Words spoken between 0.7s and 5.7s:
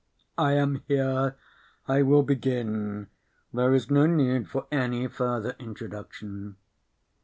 here. I will begin. There is no need for any further